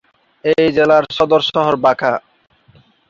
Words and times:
এই 0.43 0.67
জেলার 0.77 1.03
সদর 1.17 1.41
শহর 1.49 1.73
বাঁকা। 1.83 2.11